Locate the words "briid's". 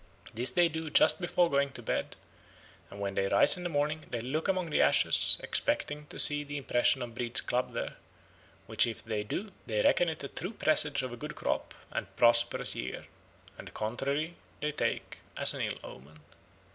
7.13-7.39